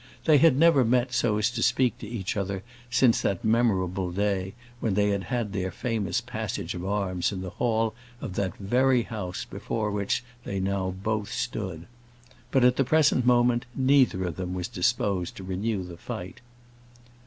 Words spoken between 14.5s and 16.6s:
was disposed to renew the fight.